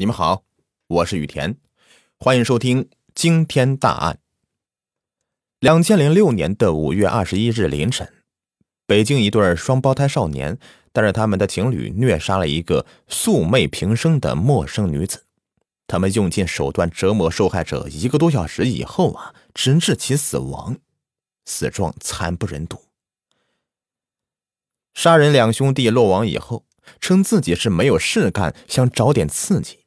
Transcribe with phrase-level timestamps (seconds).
[0.00, 0.44] 你们好，
[0.86, 1.56] 我是雨田，
[2.20, 4.20] 欢迎收听惊天大案。
[5.58, 8.08] 两千零六年的五月二十一日凌晨，
[8.86, 10.56] 北京一对双胞胎少年
[10.92, 15.24] 带着他们的情侣虐杀了一个素昧平生的陌生女子。
[15.88, 20.76] 他们用尽手段折磨受害者一个多小时以后啊，直至其死亡，
[21.44, 22.84] 死状惨不忍睹。
[24.94, 26.64] 杀人两兄弟落网以后，
[27.00, 29.86] 称自己是没有事干，想找点刺激。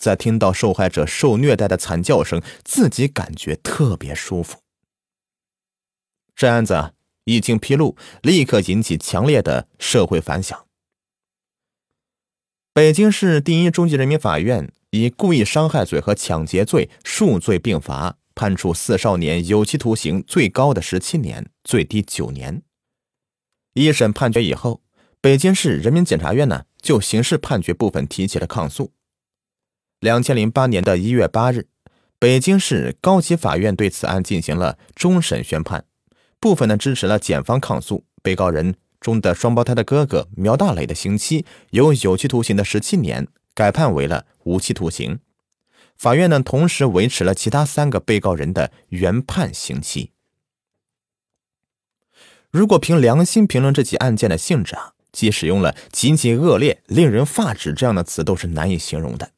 [0.00, 4.58] 在听到受害者受虐待的惨叫声，自己感觉特别舒服。
[6.34, 6.94] 这案子
[7.24, 10.66] 一经披露，立刻引起强烈的社会反响。
[12.72, 22.62] 北京市第一中级人民法院以故意伤害罪和抢劫罪数罪并罚，判处四少年有期徒刑，最高的十七年，最低九年。
[23.74, 24.80] 一审判决以后，
[25.20, 28.92] 北京市人民检察院呢就刑事判决部分提起了抗诉。
[30.00, 31.66] 两千零八年的一月八日，
[32.18, 35.84] 北京市高级法院对此案进行了终审宣判，
[36.38, 45.18] 部分呢支持了检方抗诉，被告人中的双胞胎的哥哥苗大磊的刑期由有期徒刑的十七年改判为了无期徒刑。
[45.98, 50.12] 法院呢同时维持了其他三个被告人的原判刑期。
[52.50, 59.32] 如果凭良心评论这起案件的性质啊，既使用了极其恶劣、令人发指这样的词，都是难以形容的。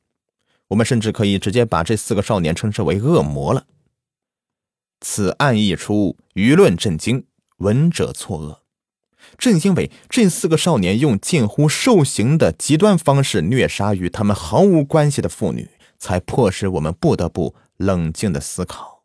[0.73, 3.67] 我们甚至可以直接把这四个少年称之为恶魔了。
[5.01, 7.27] 此案一出，舆论震惊，
[7.59, 8.61] 闻者错愕。
[9.37, 19.05] 正因为这四个少年用近乎兽刑的极端方式虐杀与他们毫无关系的妇女，才迫使我们不得不冷静的思考：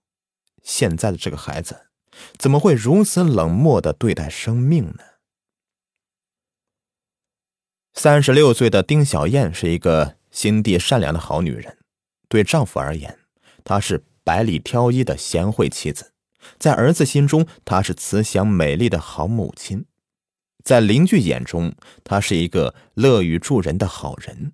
[0.63, 1.87] 现在的这个孩子，
[2.37, 4.99] 怎么会如此冷漠的对待生命呢？
[7.93, 10.16] 三十六岁的丁小燕是一个。
[10.37, 11.79] 心地善良的好女人，
[12.29, 13.17] 对丈夫而言，
[13.63, 16.11] 她是百里挑一的贤惠妻子；
[16.59, 19.85] 在儿子心中，她是慈祥美丽的好母亲；
[20.63, 24.53] 在邻居眼中，她是一个乐于助人的好人。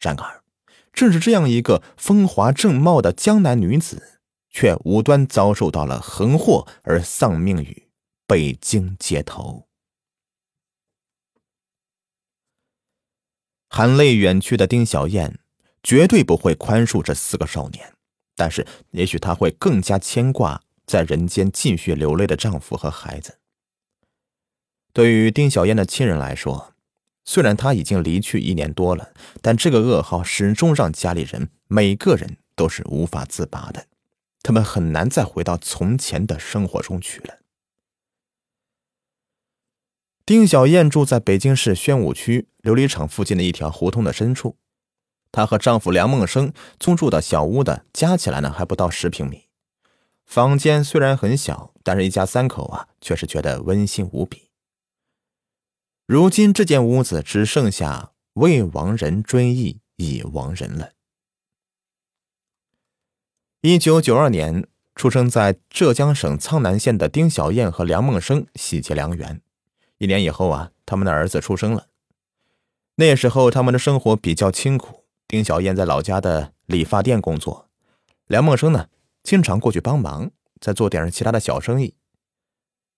[0.00, 0.42] 然而，
[0.90, 7.88] 正是这样一个风华正茂的江南女子，却无端遭受到了横祸而丧命于
[8.26, 9.68] 北京街头。
[13.74, 15.38] 含泪远去的丁小燕，
[15.82, 17.94] 绝对不会宽恕这四个少年，
[18.36, 23.38] 但是也许她会更加牵挂在人间继续流泪的丈夫和孩子。
[24.92, 26.74] 对于丁小燕的亲人来说，
[27.24, 33.86] 虽然她已经离去一年多了，但这个噩耗始终让家里人每个人都是无法自拔的，
[34.42, 37.38] 他们很难再回到从前的生活中去了。
[40.24, 44.56] 丁小燕住在北京市宣武区琉璃厂附近的一条胡同的深处，
[45.32, 49.48] 她和丈夫梁梦生租住的小屋的加起来呢还不到十平米，
[50.24, 54.50] 房间虽然很小，但是一家三口啊却是觉得温馨无比。
[56.06, 60.92] 如今这间屋子只剩下未亡人追忆已亡人了。
[63.62, 69.40] 一九九二年出生在浙江省苍南县的丁小燕和梁梦生喜结良缘。
[70.02, 71.86] 一年以后啊，他们的儿子出生了。
[72.96, 75.04] 那时候他们的生活比较清苦。
[75.28, 77.68] 丁小燕在老家的理发店工作，
[78.26, 78.88] 梁梦生呢
[79.22, 81.94] 经常过去帮忙，再做点其他的小生意。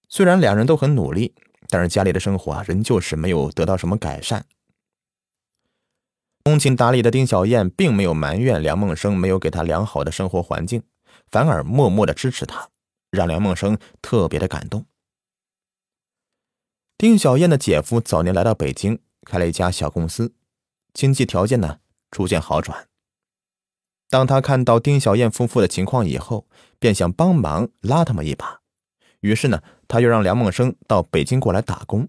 [0.08, 1.34] 虽然两人都很努力，
[1.68, 4.46] 但是家里的生活啊，仍旧是没有得到什么改善。
[6.42, 10.82] 通情达理的丁小燕并没有埋怨梁梦生没有给她良好的生活环境，
[11.30, 12.70] 反而默默的支持他，
[13.10, 14.86] 让梁梦生特别的感动。
[16.96, 20.32] 丁小燕的姐夫早年来到北京，开了一家小公司，
[20.92, 22.88] 经济条件呢逐渐好转。
[24.08, 26.46] 当他看到丁小燕夫妇的情况以后，
[26.78, 28.60] 便想帮忙拉他们一把。
[29.20, 32.08] 于是呢，他又让梁梦生到北京过来打工。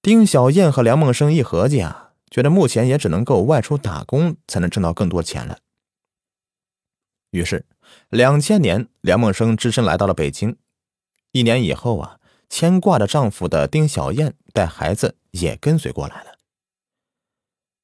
[0.00, 5.58] 丁小燕和梁梦生一合计啊，觉得目前也只能够外出打工才能挣到更多钱了。
[7.32, 7.66] 于是，
[8.08, 10.56] 两千年，梁梦生只身来到了北京。
[11.32, 12.18] 一年以后啊。
[12.48, 16.38] 牵挂着丈夫的丁小燕带孩子也跟随过来了。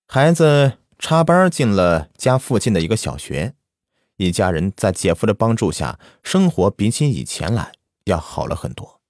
[0.06, 3.54] 孩子插班进了家附近的一个小学，
[4.16, 7.72] 一家人在姐夫的帮助下，生活比起以前来
[8.04, 9.00] 要好了很多。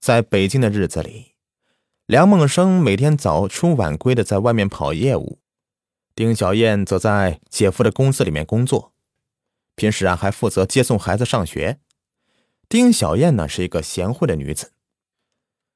[0.00, 1.34] 在北京的日子里，
[2.06, 5.38] 梁梦生每天早出晚归的在外面跑业务，
[6.14, 8.92] 丁小燕则在姐夫的公司里面工作，
[9.76, 11.78] 平时啊还负责接送孩子上学。
[12.72, 14.72] 丁小燕呢是一个贤惠的女子，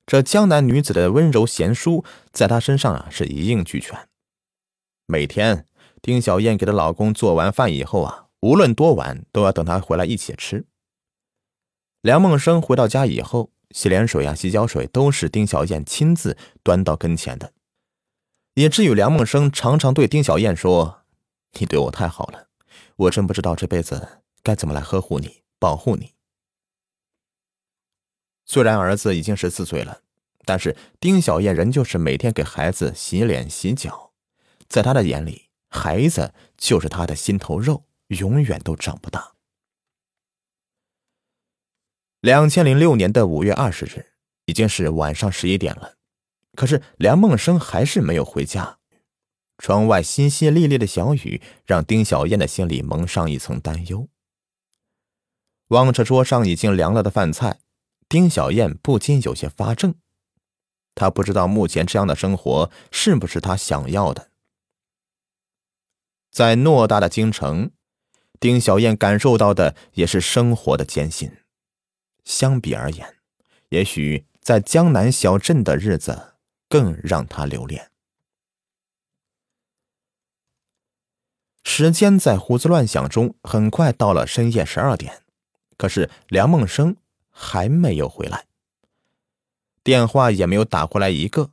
[0.07, 2.03] 这江南女子的温柔贤淑，
[2.33, 4.09] 在她身上啊是一应俱全。
[5.05, 5.69] 每天，
[6.01, 10.65] 丁小燕给她老公做完饭以后啊，无论多晚，都要等他回来一起吃。
[12.01, 17.53] 梁梦生回到家以后，洗脸水啊、洗脚水都是丁小燕亲自端到跟前的，
[18.55, 21.03] 以至于梁梦生常常对丁小燕说
[21.61, 22.49] ：“你对我太好了，
[22.97, 26.13] 我真不知道这辈子该怎么来呵护你、保护你。”
[28.47, 30.03] 虽然儿子已经十四岁了，
[30.45, 34.13] 但是丁小燕仍旧是每天给孩子洗脸洗脚，
[34.69, 39.35] 在他的眼里，孩子就是他的心头肉，永远都长不大。
[42.21, 44.13] 两千零六年的五月二十日，
[44.47, 45.97] 已经是晚上十一点了，
[46.55, 48.79] 可是梁梦生还是没有回家。
[49.59, 54.09] 窗外淅淅沥沥的小雨，让丁小燕的心里蒙上一层担忧。
[55.69, 57.59] 望着桌上已经凉了的饭菜。
[58.09, 59.95] 丁小燕不禁有些发怔，
[60.95, 64.31] 她不知道目前这样的生活是不是她想要的。
[66.31, 67.73] 在偌大的京城，
[68.39, 71.37] 丁小燕感受到的也是生活的艰辛。
[72.25, 73.17] 相比而言，
[73.71, 76.35] 也许在江南小镇的日子
[76.69, 77.91] 更让她留恋。
[81.65, 85.25] 时间在胡思乱想中，很快到了深夜十二点，
[85.77, 86.97] 可是梁梦生。
[87.39, 88.47] 还没有回来，
[89.85, 91.51] 电话也没有打过来一个。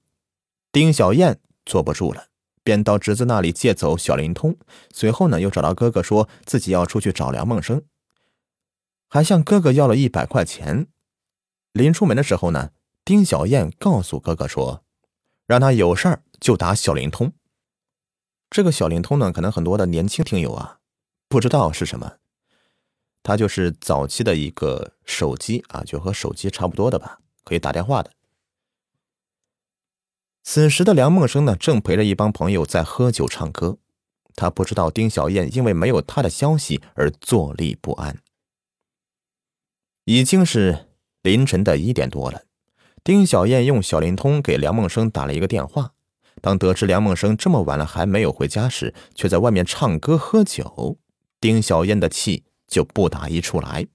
[0.71, 2.27] 丁小燕坐不住了，
[2.63, 4.57] 便到侄子那里借走小灵通，
[4.93, 7.83] 随后呢，又找到哥哥，说自己要出去找梁梦生，
[9.09, 10.87] 还向哥哥要了一百块钱。
[11.73, 12.71] 临出门的时候呢，
[13.03, 14.85] 丁小燕告诉哥哥说，
[15.45, 17.33] 让他有事儿就打小灵通。
[18.49, 20.79] 这个小灵通呢，可能很多的年轻听友啊，
[21.27, 22.19] 不知道是什么。
[23.23, 28.11] 它就是早期的一个手机啊，就和手机差不多的吧，可以打电话的。
[30.43, 33.77] 此时的梁梦生呢，正陪着一帮朋友在喝酒唱歌，
[34.35, 38.17] 他不知道丁小燕因为没有他的消息而坐立不安。
[40.03, 40.89] 已经是
[41.21, 42.43] 凌晨的一点多了，
[43.05, 45.93] 丁小燕用小灵通给梁梦生打了一个电话。
[46.41, 50.97] 当得知梁梦生这么晚了还没有回家时，却在外面唱歌喝酒，
[51.39, 52.43] 丁小燕的气。
[52.73, 53.87] 就不打一处来，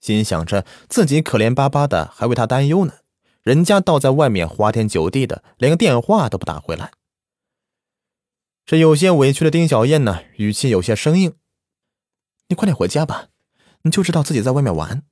[0.00, 2.94] 心想着自己可怜巴巴的，还为他担忧呢。
[3.42, 6.92] 人家倒在外面花天酒地的，连个电话都不打回来。
[8.64, 11.34] 这有些委屈的丁小燕呢，语气有些生硬
[12.48, 13.28] ：“你快点回家吧，
[13.82, 15.02] 你就知道自己在外面玩，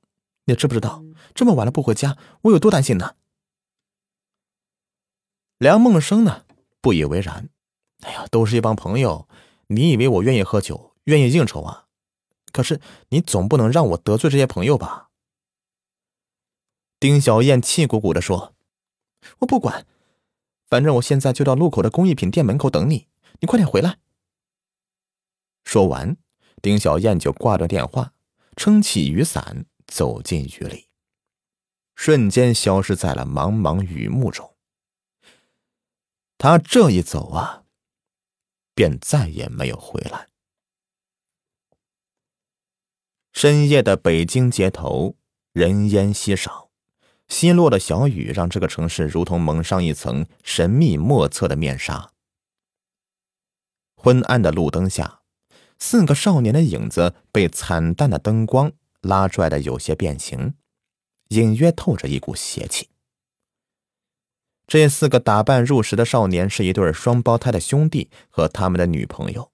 [0.45, 1.03] 你知不知道
[1.35, 3.15] 这么晚了不回家，我有多担心呢？”
[5.57, 6.45] 梁梦生呢，
[6.79, 7.49] 不以为然
[8.05, 9.27] ：“哎呀，都是一帮朋友，
[9.67, 11.87] 你以为我愿意喝酒，愿意应酬啊？”
[12.51, 12.79] 可是
[13.09, 15.09] 你总不能让我得罪这些朋友吧？
[16.99, 18.55] 丁小燕气鼓鼓的说
[19.39, 19.85] ：“我不管，
[20.67, 23.07] 反正我现在就到路口的工艺品店门口等你，
[23.39, 23.99] 你快点回来。”
[25.63, 26.17] 说完，
[26.61, 28.13] 丁小燕就挂断电话，
[28.55, 30.87] 撑起雨伞走进雨里，
[31.95, 34.55] 瞬间消失在了茫茫雨幕中。
[36.37, 37.65] 他这一走啊，
[38.73, 40.28] 便再也没有回来。
[43.31, 45.15] 深夜的北京街头，
[45.53, 46.69] 人烟稀少，
[47.27, 52.11] 稀落的小雨让这个城市如同蒙上一层神秘莫测的面纱。
[53.95, 55.21] 昏暗的路灯下，
[55.77, 60.55] 四个少年的影子被惨淡的灯光拉拽的有些变形，
[61.29, 62.89] 隐约透着一股邪气。
[64.67, 69.51] 这四个打扮入时的少年是一对双胞胎的兄弟和他们的女朋友，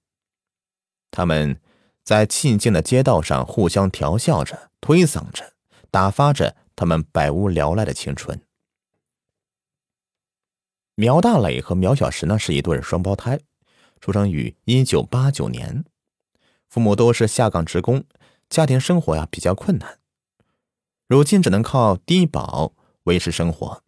[1.10, 1.60] 他们。
[2.06, 5.54] 在寂静的街道上，互相调笑着，推搡着，
[5.90, 8.40] 打发着他们百无聊赖的青春。
[10.94, 13.40] 苗大磊和苗小石呢，是一对双胞胎，
[14.00, 15.84] 出生于一九八九年，
[16.68, 18.04] 父母都是下岗职工，
[18.48, 19.98] 家庭生活呀比较困难，
[21.08, 22.72] 如今只能靠低保
[23.02, 23.82] 维持生活。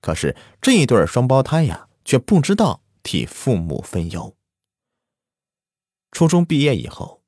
[0.00, 4.36] 可是这一对双胞胎呀，却不知道替父母分忧。
[6.10, 7.19] 初中毕业以后。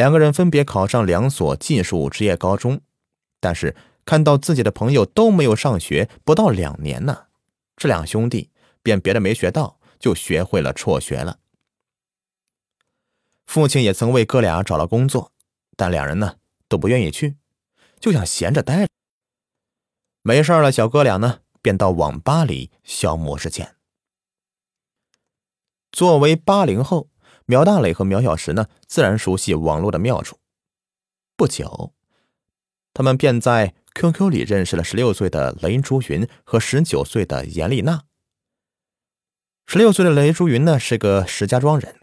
[0.00, 2.80] 两个人分别考上两所技术职业高中，
[3.38, 3.76] 但是
[4.06, 7.26] 看到自己的朋友都没有上学，不到两年呢，
[7.76, 8.48] 这两兄弟
[8.82, 11.38] 便别的没学到，就学会了辍学了。
[13.44, 15.32] 父亲也曾为哥俩找了工作，
[15.76, 17.36] 但两人呢都不愿意去，
[17.98, 18.88] 就想闲着待着。
[20.22, 23.76] 没事了，小哥俩呢便到网吧里消磨时间。
[25.92, 27.10] 作为八零后。
[27.50, 30.38] 苗大磊和苗小石呢，自然熟悉网络的妙处。
[31.36, 31.92] 不久，
[32.94, 38.04] 他们便在 QQ 里认识了十六岁的雷珠云和十九岁的严丽娜。
[39.66, 41.96] 十六岁的雷珠云呢是个石家庄人，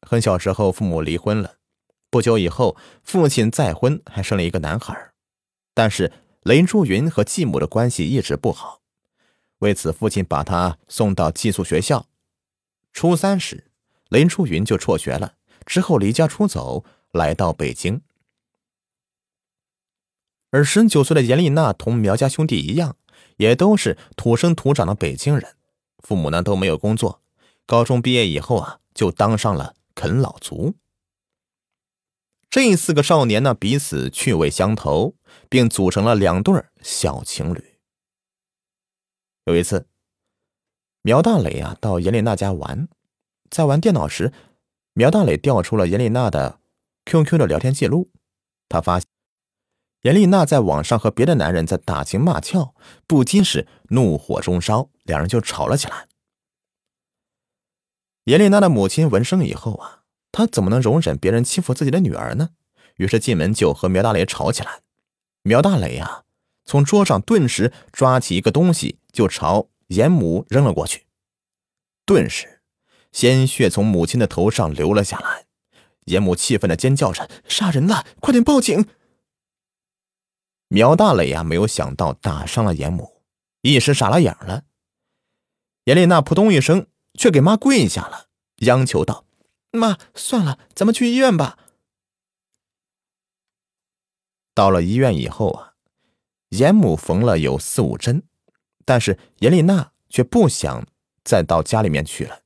[0.00, 1.56] 很小时候父母离婚了，
[2.08, 5.12] 不久以后父亲再婚，还生了一个男孩。
[5.74, 6.10] 但是
[6.44, 8.80] 雷珠云和继母的关系一直不好，
[9.58, 12.06] 为此父亲把他送到寄宿学校。
[12.94, 13.70] 初三时，
[14.14, 15.34] 林初云就辍学了，
[15.66, 18.00] 之后离家出走，来到北京。
[20.50, 22.96] 而十九岁的严丽娜同苗家兄弟一样，
[23.38, 25.56] 也都是土生土长的北京人，
[25.98, 27.22] 父母呢都没有工作，
[27.66, 30.76] 高中毕业以后啊，就当上了啃老族。
[32.48, 35.16] 这四个少年呢，彼此趣味相投，
[35.48, 37.80] 并组成了两对小情侣。
[39.46, 39.88] 有一次，
[41.02, 42.86] 苗大磊啊到严丽娜家玩，
[43.54, 44.32] 在玩电脑时，
[44.94, 46.58] 苗大磊调出了严丽娜的
[47.04, 48.10] QQ 的聊天记录，
[48.68, 49.08] 他发现。
[50.02, 52.74] 严丽娜在网上和别的男人在打情骂俏，
[53.06, 56.08] 不禁是怒火中烧，两人就吵了起来。
[58.24, 62.48] 严丽娜的母亲闻声以后啊，她怎么能容忍别人欺负自己的女儿呢？
[62.96, 64.80] 于是进门就和苗大磊吵起来。
[65.42, 66.24] 苗大磊呀，
[66.64, 71.06] 从桌上顿时抓起一个东西就朝严母扔了过去，
[72.04, 72.53] 顿时
[73.14, 75.46] 鲜血从母亲的头上流了下来。
[76.06, 78.04] 严母气愤的尖叫着：“杀人了！
[78.20, 78.86] 快点报警！”
[80.68, 83.22] 苗大磊呀，没有想到打伤了严母，
[83.62, 84.64] 一时傻了眼了。
[85.84, 89.24] 严丽娜扑通一声，却给妈跪下了，央求道
[89.72, 91.58] ：“妈，算了，咱们去医院吧。”
[94.52, 95.74] 到了医院以后啊，
[96.50, 98.24] 严母缝了有四五针，
[98.84, 100.86] 但是严丽娜却不想
[101.24, 102.42] 再到家里面去了，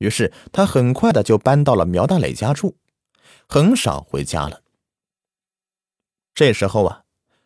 [0.00, 2.76] 于是他很快的就搬到了苗大磊家住，
[3.48, 4.60] 很少回家了。
[6.34, 7.04] 这时候啊。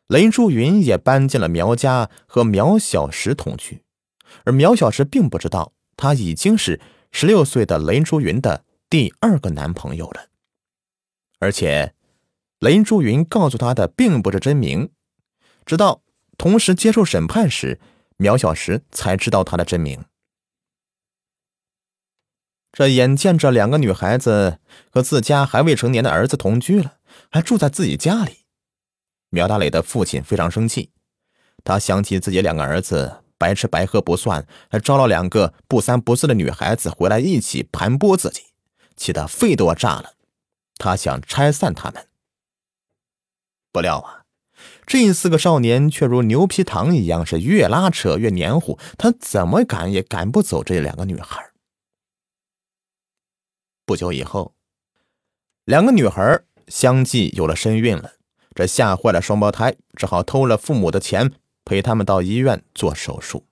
[0.08, 3.82] 雷珠云也搬进了苗家，和苗小石同居，
[4.44, 6.78] 而苗小石并不知道他已经是
[7.10, 10.26] 十六岁的雷珠云的第二个男朋友了。
[11.38, 11.94] 而且，
[12.58, 14.90] 雷珠云告诉他的并不是真名，
[15.64, 16.02] 直到
[16.36, 17.80] 同时接受审判时，
[18.18, 20.04] 苗小石才知道他的真名。
[22.74, 24.58] 这眼见着两个女孩子
[24.90, 26.94] 和自家还未成年的儿子同居了，
[27.30, 28.38] 还住在自己家里。
[29.30, 30.90] 苗大磊的父亲非常生气，
[31.62, 38.42] 他想起自己两个儿子白吃白喝不算，还招了两个不三不四的女孩子回来一起盘剥自己，
[38.96, 40.14] 气得肺都要炸了。
[40.76, 42.08] 他想拆散他们，
[43.70, 44.24] 不料啊，
[44.84, 51.52] 这四个少年却如牛皮糖一样，是越拉扯越黏糊，他怎么赶也赶不走这两个女孩。
[53.84, 54.54] 不久以后，
[55.64, 58.12] 两个女孩相继有了身孕了。
[58.54, 61.32] 这吓坏了双胞胎，只好偷了父母的钱
[61.64, 63.46] 陪他们到医院做手术。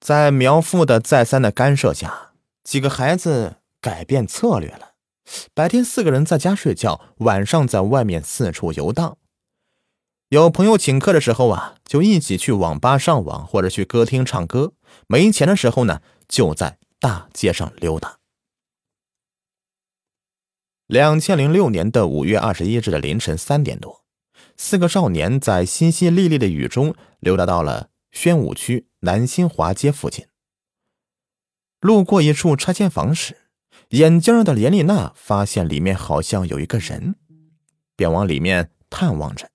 [0.00, 2.32] 在苗父的再三的干涉下，
[2.64, 4.94] 几个孩子改变策略了。
[5.54, 9.16] 白天四个人在家睡觉，晚上在外面四处游荡。
[10.28, 14.72] 有朋友请客的时候啊，就一起去网吧上网，或者去歌厅唱歌。
[15.06, 18.18] 没钱的时候呢，就在大街上溜达。
[20.88, 24.04] 两千零六年的五月二十一日的凌晨三点多，
[24.56, 30.26] 四个少年在淅淅沥沥的雨中溜达到了宣武区南新华街附近。
[31.78, 33.50] 路过一处拆迁房时，
[33.90, 37.14] 眼尖的连丽娜发现里面好像有一个人，
[37.94, 39.48] 便往里面探望着。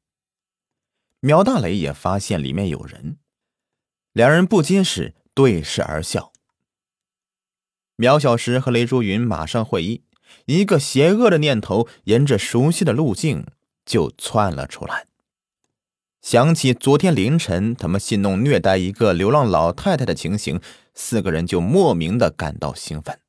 [1.19, 3.17] 苗大雷也发现里面有人，
[4.13, 6.30] 两人不禁是对视而笑。
[8.01, 10.01] 苗小石和雷珠云马上会意。
[10.45, 13.45] 一个邪恶的念头沿着熟悉的路径
[13.85, 15.05] 就窜了出来。
[16.19, 20.59] 想起昨天凌晨他们戏弄虐待一个流浪老太太的情形，
[20.95, 23.19] 四个人就莫名的感到兴奋。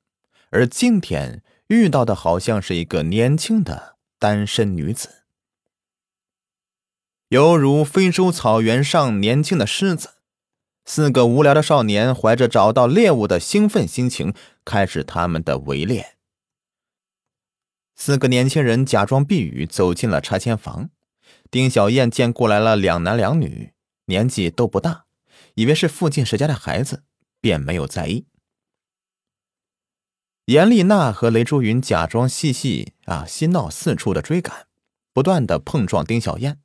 [0.49, 5.25] 而今天遇到的好像是一个年轻的单身女子，
[7.29, 10.15] 犹如非洲草原上年轻的狮子。
[10.85, 16.17] 四个无聊的少年怀着找到猎物的兴奋心情，开始他们的围猎。
[17.95, 20.91] 四个年轻人假装避雨，走进了拆迁房。
[21.51, 23.73] 丁小燕见过来了两男两女，
[24.07, 25.05] 年纪都不大，
[25.55, 27.05] 以为是附近谁家的孩子，
[27.41, 28.27] 便没有在意。
[30.47, 34.67] 严丽娜和雷珠云假装嬉戏啊，嬉闹四处的追赶，
[35.13, 36.61] 不断的碰撞丁小燕。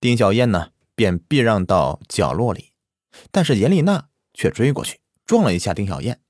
[0.00, 2.72] 丁小燕呢，便避让到角落里，
[3.30, 6.20] 但是严丽娜却追过去，撞了一下丁小燕，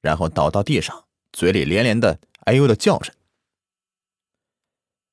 [0.00, 3.14] 然后倒到地上，嘴里连连的哎呦的叫着。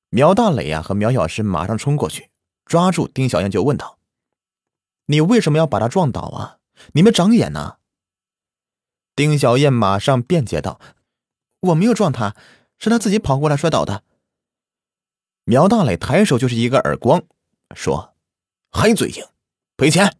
[0.08, 2.30] 苗大磊呀和苗小石马上冲过去，
[2.64, 3.98] 抓住丁小燕就问道
[5.06, 6.58] ：“你为什么要把他撞倒啊？
[6.92, 7.78] 你们长眼呐？”
[9.16, 10.80] 丁小燕马上辩解道
[11.60, 12.36] ：“我没有撞他，
[12.78, 14.04] 是他自己跑过来摔倒的。”
[15.44, 17.22] 苗大磊抬手就是一个耳光，
[17.74, 18.14] 说
[18.70, 19.24] ：“还嘴硬，
[19.76, 20.16] 赔钱。”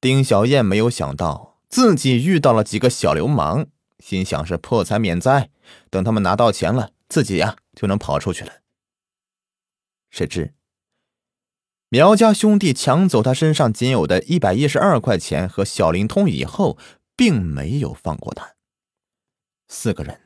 [0.00, 3.66] 丁小燕没有想到自己遇到了几个小流氓，
[4.00, 5.50] 心想是破财免灾，
[5.88, 8.54] 等他们拿到钱了，自己呀就能跑出去了。
[10.10, 10.52] 谁知
[11.88, 16.76] 苗家兄弟抢走他身上仅有的一百一十二块钱和小灵通以后，
[17.16, 18.54] 并没有放过他。
[19.68, 20.22] 四个人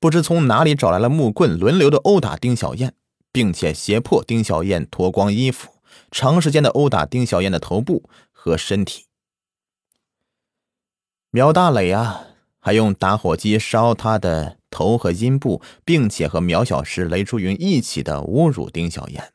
[0.00, 2.94] 不知从哪里找来了木棍，轮流的殴打丁小燕，
[3.30, 5.70] 并且胁迫丁小燕脱光衣服，
[6.10, 9.04] 长时间的殴打丁小燕的头部和身体。
[11.32, 12.26] 苗大磊啊，
[12.58, 19.32] 还用打火机烧他的头和阴部，并且和苗小石、雷淑云一起的侮辱丁小燕。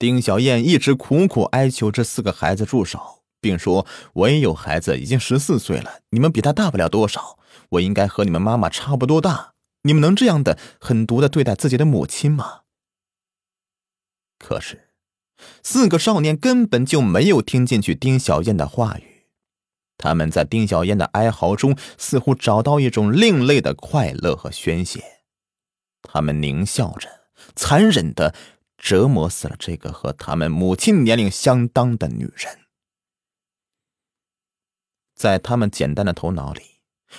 [0.00, 12.62] 丁小燕一直苦苦哀求这四个孩子住手，并说：“我也有孩子，已经十四岁了，你们比他大不了多少，我应该和你们妈妈差不多大，你们能这样的狠毒的对待自己的母亲吗？”
[14.40, 14.88] 可是，
[15.62, 19.09] 四个少年根本就没有听进去丁小燕的话语。
[20.00, 25.04] 他们在丁小燕的哀嚎中，似乎找到一种另类的快乐和宣泄。
[26.02, 27.08] 他们狞笑着，
[27.54, 28.34] 残忍的
[28.78, 32.60] 折磨死了这个和他们母亲年龄相当的女人。
[35.14, 36.62] 在他们简单的头脑里，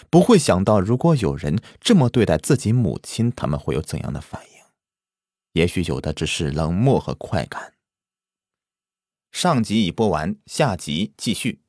[0.10, 4.58] 不会想到，如果有人这么对待自己母亲，他们会有怎样的反应？
[5.54, 7.76] 也许有的只是冷漠和快感。
[9.32, 11.62] 上集已播完，下集继续。